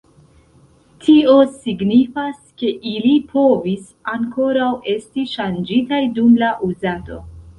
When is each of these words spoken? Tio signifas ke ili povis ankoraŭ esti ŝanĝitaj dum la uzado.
Tio 1.01 1.33
signifas 1.65 2.39
ke 2.61 2.71
ili 2.91 3.11
povis 3.35 3.85
ankoraŭ 4.13 4.71
esti 4.97 5.27
ŝanĝitaj 5.35 6.03
dum 6.19 6.33
la 6.45 6.49
uzado. 6.69 7.21